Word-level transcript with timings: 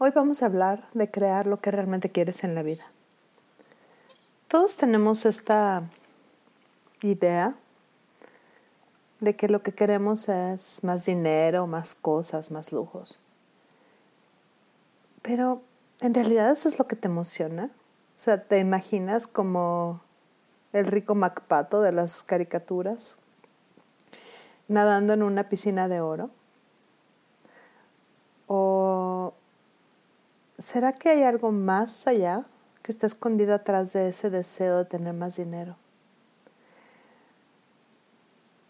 Hoy 0.00 0.12
vamos 0.14 0.44
a 0.44 0.46
hablar 0.46 0.84
de 0.94 1.10
crear 1.10 1.48
lo 1.48 1.56
que 1.56 1.72
realmente 1.72 2.08
quieres 2.12 2.44
en 2.44 2.54
la 2.54 2.62
vida. 2.62 2.84
Todos 4.46 4.76
tenemos 4.76 5.26
esta 5.26 5.90
idea 7.02 7.56
de 9.18 9.34
que 9.34 9.48
lo 9.48 9.64
que 9.64 9.72
queremos 9.72 10.28
es 10.28 10.84
más 10.84 11.04
dinero, 11.04 11.66
más 11.66 11.96
cosas, 11.96 12.52
más 12.52 12.70
lujos. 12.70 13.18
Pero 15.22 15.62
en 16.00 16.14
realidad 16.14 16.48
eso 16.52 16.68
es 16.68 16.78
lo 16.78 16.86
que 16.86 16.94
te 16.94 17.08
emociona. 17.08 17.64
O 17.64 18.20
sea, 18.20 18.44
te 18.44 18.60
imaginas 18.60 19.26
como 19.26 20.00
el 20.72 20.86
rico 20.86 21.16
Macpato 21.16 21.82
de 21.82 21.90
las 21.90 22.22
caricaturas, 22.22 23.16
nadando 24.68 25.12
en 25.14 25.24
una 25.24 25.48
piscina 25.48 25.88
de 25.88 26.00
oro. 26.00 26.30
¿O 28.46 29.34
será 30.78 30.92
que 30.92 31.08
hay 31.08 31.24
algo 31.24 31.50
más 31.50 32.06
allá 32.06 32.44
que 32.82 32.92
está 32.92 33.08
escondido 33.08 33.52
atrás 33.52 33.94
de 33.94 34.10
ese 34.10 34.30
deseo 34.30 34.78
de 34.78 34.84
tener 34.84 35.12
más 35.12 35.34
dinero. 35.34 35.74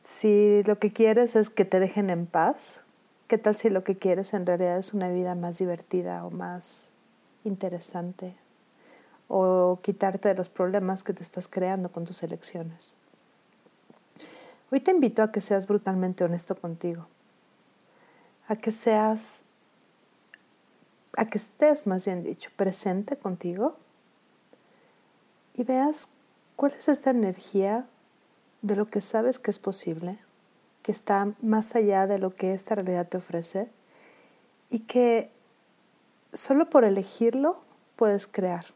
Si 0.01 0.63
lo 0.63 0.79
que 0.79 0.91
quieres 0.91 1.37
es 1.37 1.51
que 1.51 1.67
te 1.67 1.81
dejen 1.81 2.09
en 2.09 2.25
paz, 2.25 2.81
¿qué 3.27 3.37
tal 3.37 3.57
si 3.57 3.69
lo 3.69 3.85
que 3.85 3.99
quieres 3.99 4.33
en 4.33 4.47
realidad 4.47 4.79
es 4.79 4.95
una 4.95 5.11
vida 5.11 5.35
más 5.35 5.59
divertida 5.59 6.25
o 6.25 6.31
más 6.31 6.89
interesante? 7.45 8.35
O 9.29 9.81
quitarte 9.83 10.29
de 10.31 10.35
los 10.35 10.49
problemas 10.49 11.03
que 11.03 11.13
te 11.13 11.23
estás 11.23 11.47
creando 11.47 11.93
con 11.93 12.07
tus 12.07 12.23
elecciones. 12.23 12.95
Hoy 14.73 14.81
te 14.81 14.93
invito 14.93 15.23
a 15.23 15.31
que 15.31 15.43
seas 15.43 15.67
brutalmente 15.67 16.25
honesto 16.25 16.57
contigo, 16.57 17.07
a 18.47 18.57
que 18.57 18.73
seas, 18.73 19.45
a 21.17 21.27
que 21.27 21.39
estés 21.39 21.87
más 21.87 22.05
bien 22.05 22.23
dicho, 22.23 22.51
presente 22.57 23.17
contigo 23.17 23.77
y 25.55 25.65
veas 25.65 26.11
cuál 26.57 26.73
es 26.73 26.89
esta 26.89 27.11
energía 27.11 27.87
de 28.63 28.77
lo 28.77 28.87
que 28.87 29.01
sabes 29.01 29.39
que 29.39 29.51
es 29.51 29.59
posible, 29.59 30.19
que 30.83 30.93
está 30.93 31.33
más 31.41 31.75
allá 31.77 32.07
de 32.07 32.19
lo 32.19 32.31
que 32.31 32.55
esta 32.55 32.75
realidad 32.75 33.09
te 33.09 33.17
ofrece 33.17 33.71
y 34.71 34.81
que 34.81 35.31
solo 36.33 36.69
por 36.71 36.85
elegirlo 36.85 37.63
puedes 37.97 38.27
crear. 38.27 38.67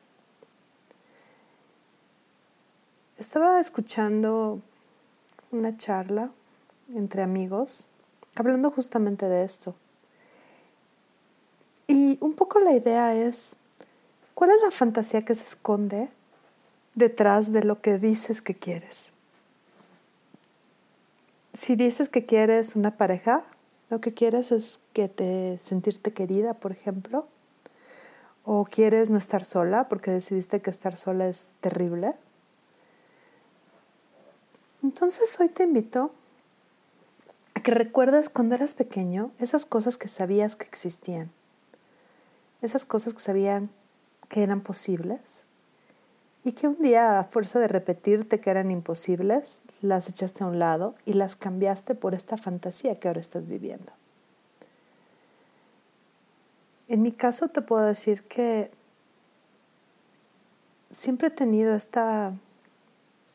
Estaba 3.18 3.60
escuchando 3.60 4.60
una 5.52 5.76
charla 5.76 6.30
entre 6.94 7.22
amigos 7.22 7.86
hablando 8.36 8.70
justamente 8.70 9.28
de 9.28 9.44
esto. 9.44 9.74
Un 12.22 12.32
poco 12.32 12.58
la 12.60 12.72
idea 12.72 13.14
es, 13.14 13.56
¿cuál 14.34 14.50
es 14.50 14.56
la 14.62 14.70
fantasía 14.70 15.22
que 15.22 15.34
se 15.34 15.44
esconde 15.44 16.08
detrás 16.94 17.52
de 17.52 17.62
lo 17.62 17.80
que 17.80 17.98
dices 17.98 18.42
que 18.42 18.54
quieres. 18.54 19.10
Si 21.54 21.76
dices 21.76 22.08
que 22.08 22.24
quieres 22.24 22.76
una 22.76 22.96
pareja, 22.96 23.44
lo 23.90 24.00
que 24.00 24.14
quieres 24.14 24.52
es 24.52 24.80
que 24.92 25.08
te 25.08 25.58
sentirte 25.60 26.12
querida, 26.12 26.54
por 26.54 26.72
ejemplo, 26.72 27.26
o 28.44 28.64
quieres 28.64 29.10
no 29.10 29.18
estar 29.18 29.44
sola 29.44 29.88
porque 29.88 30.10
decidiste 30.10 30.60
que 30.60 30.70
estar 30.70 30.96
sola 30.96 31.26
es 31.26 31.54
terrible. 31.60 32.14
Entonces 34.82 35.38
hoy 35.40 35.48
te 35.48 35.64
invito 35.64 36.12
a 37.54 37.60
que 37.60 37.70
recuerdes 37.70 38.30
cuando 38.30 38.54
eras 38.54 38.74
pequeño 38.74 39.30
esas 39.38 39.66
cosas 39.66 39.98
que 39.98 40.08
sabías 40.08 40.56
que 40.56 40.64
existían, 40.64 41.30
esas 42.62 42.84
cosas 42.84 43.12
que 43.12 43.20
sabían 43.20 43.70
que 44.28 44.42
eran 44.42 44.62
posibles 44.62 45.44
y 46.44 46.52
que 46.52 46.66
un 46.66 46.80
día 46.80 47.20
a 47.20 47.24
fuerza 47.24 47.58
de 47.58 47.68
repetirte 47.68 48.40
que 48.40 48.50
eran 48.50 48.70
imposibles, 48.70 49.62
las 49.80 50.08
echaste 50.08 50.42
a 50.42 50.46
un 50.46 50.58
lado 50.58 50.94
y 51.04 51.12
las 51.12 51.36
cambiaste 51.36 51.94
por 51.94 52.14
esta 52.14 52.36
fantasía 52.36 52.96
que 52.96 53.08
ahora 53.08 53.20
estás 53.20 53.46
viviendo. 53.46 53.92
En 56.88 57.02
mi 57.02 57.12
caso 57.12 57.48
te 57.48 57.62
puedo 57.62 57.84
decir 57.84 58.22
que 58.24 58.70
siempre 60.90 61.28
he 61.28 61.30
tenido 61.30 61.74
esta 61.74 62.34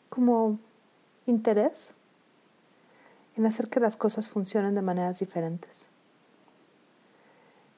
como 0.09 0.59
interés 1.25 1.93
en 3.35 3.45
hacer 3.45 3.69
que 3.69 3.79
las 3.79 3.97
cosas 3.97 4.29
funcionen 4.29 4.75
de 4.75 4.81
maneras 4.81 5.19
diferentes. 5.19 5.89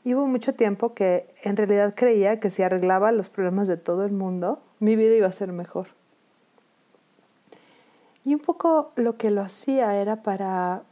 Y 0.04 0.16
hubo 0.16 0.28
mucho 0.28 0.54
tiempo 0.54 0.94
que 0.94 1.34
en 1.44 1.58
realidad 1.58 1.94
creía 1.96 2.40
que 2.40 2.52
si 2.52 2.64
arreglaba 2.64 3.12
los 3.12 3.30
problemas 3.30 3.68
de 3.68 3.78
todo 3.78 4.06
el 4.06 4.12
mundo, 4.12 4.62
mi 4.80 4.96
vida 4.96 5.16
iba 5.16 5.28
a 5.28 5.34
ser 5.34 5.52
mejor. 5.52 5.88
Y 8.24 8.34
un 8.34 8.40
poco 8.40 8.92
lo 8.96 9.18
que 9.18 9.32
lo 9.32 9.42
hacía 9.42 9.96
era 9.96 10.24
para 10.24 10.84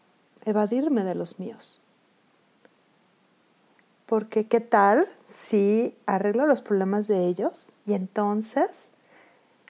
evadirme 0.45 1.03
de 1.03 1.15
los 1.15 1.39
míos. 1.39 1.81
Porque 4.05 4.47
qué 4.47 4.61
tal 4.61 5.07
si 5.25 5.97
arreglo 6.05 6.45
los 6.45 6.61
problemas 6.61 7.07
de 7.07 7.27
ellos 7.27 7.73
y 7.85 7.93
entonces 7.93 8.89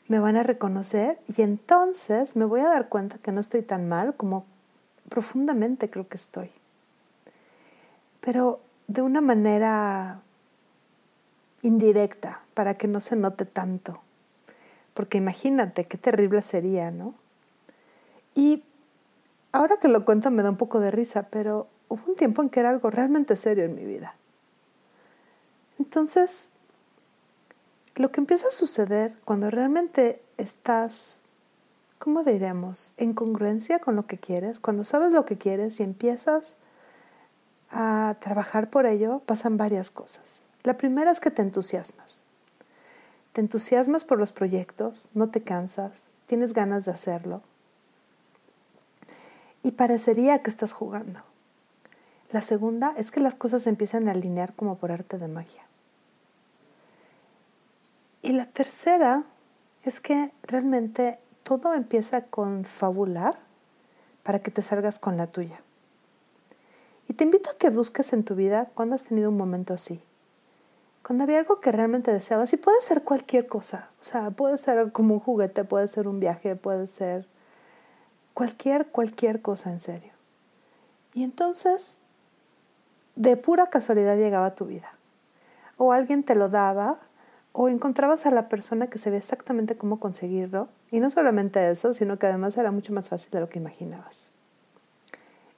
me 0.08 0.20
van 0.20 0.38
a 0.38 0.44
reconocer 0.44 1.20
y 1.36 1.42
entonces 1.42 2.36
me 2.36 2.46
voy 2.46 2.62
a 2.62 2.70
dar 2.70 2.88
cuenta 2.88 3.18
que 3.18 3.31
no 3.31 3.42
estoy 3.42 3.64
tan 3.64 3.90
mal 3.90 4.16
como 4.16 4.46
profundamente 5.09 5.90
creo 5.90 6.08
que 6.08 6.18
estoy. 6.18 6.52
Pero 8.22 8.62
de 8.88 9.02
una 9.02 9.22
manera 9.22 10.22
indirecta 11.62 12.44
para 12.53 12.75
que 12.75 12.88
no 12.88 13.02
se 13.02 13.16
note 13.16 13.46
tanto. 13.46 14.02
Porque 14.94 15.18
imagínate 15.18 15.86
qué 15.86 15.98
terrible 15.98 16.42
sería, 16.42 16.92
¿no? 16.92 17.14
Y 18.34 18.64
ahora 19.52 19.78
que 19.78 19.88
lo 19.88 20.06
cuento 20.06 20.31
me 20.31 20.44
da 20.44 20.50
un 20.50 20.58
poco 20.58 20.80
de 20.80 20.92
risa, 20.92 21.28
pero 21.30 21.68
hubo 21.90 22.02
un 22.08 22.16
tiempo 22.16 22.42
en 22.42 22.50
que 22.50 22.59
era 22.59 22.70
algo 22.70 22.90
realmente 22.90 23.36
serio 23.36 23.66
en 23.66 23.76
mi 23.76 23.86
vida. 23.86 24.16
Entonces, 25.80 26.52
lo 27.96 28.12
que 28.12 28.22
empieza 28.22 28.47
a 28.47 28.52
suceder 28.52 29.14
cuando 29.26 29.50
realmente 29.50 30.22
estás, 30.38 31.24
¿cómo 32.00 32.24
diríamos?, 32.24 32.94
en 32.97 33.14
congruencia 33.14 33.80
con 33.80 33.96
lo 33.96 34.08
que 34.08 34.18
quieres, 34.18 34.59
cuando 34.59 34.84
sabes 34.84 35.12
lo 35.12 35.26
que 35.26 35.38
quieres 35.38 35.80
y 35.80 35.84
empiezas 35.84 36.56
a 37.72 38.16
trabajar 38.19 38.69
por 38.69 38.85
ello, 38.85 39.22
pasan 39.25 39.57
varias 39.57 39.91
cosas. 39.91 40.44
La 40.63 40.78
primera 40.78 41.11
es 41.11 41.19
que 41.19 41.31
te 41.31 41.41
entusiasmas. 41.41 42.23
Te 43.33 43.41
entusiasmas 43.41 44.03
por 44.03 44.17
los 44.17 44.31
proyectos, 44.31 45.09
no 45.13 45.29
te 45.29 45.41
cansas, 45.41 46.11
tienes 46.25 46.53
ganas 46.53 46.85
de 46.85 46.91
hacerlo. 46.91 47.41
Y 49.63 49.72
parecería 49.72 50.41
que 50.41 50.49
estás 50.49 50.73
jugando. 50.73 51.22
La 52.31 52.41
segunda 52.41 52.93
es 52.97 53.11
que 53.11 53.19
las 53.19 53.35
cosas 53.35 53.64
se 53.64 53.70
empiezan 53.70 54.08
a 54.08 54.11
alinear 54.11 54.53
como 54.53 54.78
por 54.78 54.91
arte 54.91 55.17
de 55.17 55.28
magia. 55.28 55.63
Y 58.22 58.34
la 58.34 58.47
tercera 58.47 59.23
es 59.84 60.02
que 60.02 60.34
realmente 60.43 61.20
todo 61.43 61.73
empieza 61.73 62.17
a 62.17 62.22
confabular 62.23 63.40
para 64.23 64.40
que 64.40 64.52
te 64.52 64.61
salgas 64.61 64.99
con 64.99 65.16
la 65.16 65.28
tuya. 65.28 65.61
Y 67.08 67.14
te 67.14 67.24
invito 67.24 67.50
a 67.50 67.58
que 67.58 67.70
busques 67.70 68.14
en 68.14 68.24
tu 68.24 68.36
vida 68.36 68.70
cuando 68.74 68.96
has 68.96 69.06
tenido 69.06 69.30
un 69.30 69.38
momento 69.38 69.74
así. 69.74 70.02
Cuando 71.04 71.24
había 71.24 71.40
algo 71.40 71.62
que 71.62 71.72
realmente 71.72 72.12
deseabas, 72.12 72.52
y 72.52 72.58
puede 72.58 72.82
ser 72.82 73.04
cualquier 73.04 73.48
cosa, 73.48 73.90
o 74.02 74.04
sea, 74.04 74.32
puede 74.32 74.58
ser 74.58 74.92
como 74.92 75.14
un 75.14 75.20
juguete, 75.22 75.64
puede 75.64 75.88
ser 75.88 76.08
un 76.08 76.20
viaje, 76.20 76.58
puede 76.58 76.88
ser 76.88 77.26
cualquier, 78.34 78.88
cualquier 78.88 79.42
cosa 79.42 79.72
en 79.72 79.80
serio. 79.80 80.12
Y 81.14 81.24
entonces, 81.24 82.00
de 83.16 83.38
pura 83.38 83.70
casualidad 83.70 84.18
llegaba 84.18 84.48
a 84.48 84.56
tu 84.56 84.66
vida. 84.66 84.92
O 85.78 85.94
alguien 85.94 86.24
te 86.24 86.36
lo 86.36 86.50
daba, 86.50 87.00
o 87.54 87.70
encontrabas 87.70 88.26
a 88.26 88.32
la 88.32 88.50
persona 88.50 88.88
que 88.88 89.00
sabía 89.00 89.18
exactamente 89.18 89.78
cómo 89.78 90.00
conseguirlo. 90.00 90.68
Y 90.92 91.00
no 91.00 91.09
solamente 91.09 91.72
eso, 91.72 91.94
sino 91.94 92.20
que 92.20 92.28
además 92.28 92.58
era 92.58 92.72
mucho 92.72 92.94
más 92.94 93.09
fácil 93.09 93.32
de 93.32 93.40
lo 93.40 93.50
que 93.50 93.59
imaginabas. 93.59 94.32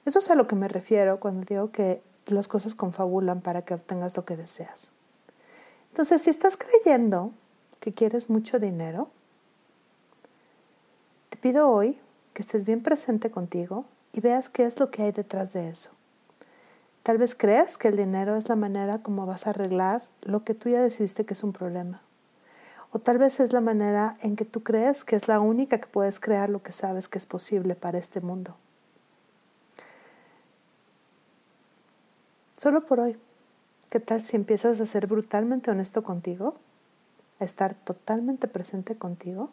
Eso 0.04 0.18
es 0.18 0.30
a 0.30 0.34
lo 0.34 0.46
que 0.46 0.56
me 0.56 0.68
refiero 0.68 1.20
cuando 1.20 1.44
digo 1.44 1.70
que 1.70 2.02
las 2.26 2.48
cosas 2.48 2.74
confabulan 2.74 3.40
para 3.40 3.62
que 3.62 3.74
obtengas 3.74 4.16
lo 4.16 4.24
que 4.24 4.36
deseas. 4.36 4.92
Entonces, 5.90 6.22
si 6.22 6.30
estás 6.30 6.56
creyendo 6.56 7.32
que 7.80 7.92
quieres 7.92 8.30
mucho 8.30 8.58
dinero, 8.58 9.10
te 11.28 11.36
pido 11.36 11.68
hoy 11.70 11.98
que 12.32 12.42
estés 12.42 12.64
bien 12.64 12.82
presente 12.82 13.30
contigo 13.30 13.84
y 14.12 14.20
veas 14.20 14.48
qué 14.48 14.64
es 14.64 14.78
lo 14.78 14.90
que 14.90 15.02
hay 15.02 15.12
detrás 15.12 15.52
de 15.52 15.68
eso. 15.68 15.90
Tal 17.02 17.18
vez 17.18 17.34
creas 17.34 17.78
que 17.78 17.88
el 17.88 17.96
dinero 17.96 18.36
es 18.36 18.48
la 18.48 18.56
manera 18.56 19.02
como 19.02 19.26
vas 19.26 19.46
a 19.46 19.50
arreglar 19.50 20.04
lo 20.20 20.44
que 20.44 20.54
tú 20.54 20.68
ya 20.68 20.82
decidiste 20.82 21.24
que 21.24 21.34
es 21.34 21.42
un 21.42 21.52
problema. 21.52 22.02
O 22.92 22.98
tal 22.98 23.18
vez 23.18 23.40
es 23.40 23.52
la 23.52 23.60
manera 23.60 24.16
en 24.20 24.36
que 24.36 24.44
tú 24.44 24.62
crees 24.62 25.04
que 25.04 25.16
es 25.16 25.28
la 25.28 25.40
única 25.40 25.78
que 25.78 25.86
puedes 25.86 26.20
crear 26.20 26.48
lo 26.48 26.62
que 26.62 26.72
sabes 26.72 27.08
que 27.08 27.18
es 27.18 27.26
posible 27.26 27.74
para 27.74 27.98
este 27.98 28.20
mundo. 28.20 28.56
Solo 32.60 32.84
por 32.84 33.00
hoy, 33.00 33.16
¿qué 33.88 34.00
tal 34.00 34.22
si 34.22 34.36
empiezas 34.36 34.78
a 34.82 34.84
ser 34.84 35.06
brutalmente 35.06 35.70
honesto 35.70 36.02
contigo? 36.02 36.56
A 37.38 37.44
estar 37.44 37.72
totalmente 37.72 38.48
presente 38.48 38.98
contigo. 38.98 39.48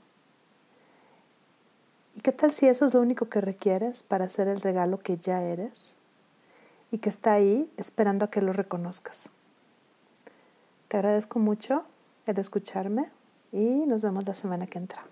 ¿Y 2.15 2.19
qué 2.19 2.33
tal 2.33 2.51
si 2.51 2.67
eso 2.67 2.85
es 2.85 2.93
lo 2.93 2.99
único 2.99 3.29
que 3.29 3.39
requieres 3.39 4.03
para 4.03 4.25
hacer 4.25 4.49
el 4.49 4.59
regalo 4.59 4.99
que 4.99 5.15
ya 5.15 5.41
eres? 5.41 5.95
Y 6.91 6.97
que 6.97 7.07
está 7.07 7.31
ahí 7.31 7.71
esperando 7.77 8.25
a 8.25 8.29
que 8.29 8.41
lo 8.41 8.51
reconozcas. 8.51 9.31
Te 10.89 10.97
agradezco 10.97 11.39
mucho 11.39 11.85
el 12.25 12.37
escucharme 12.37 13.09
y 13.53 13.85
nos 13.85 14.01
vemos 14.01 14.27
la 14.27 14.35
semana 14.35 14.67
que 14.67 14.79
entra. 14.79 15.05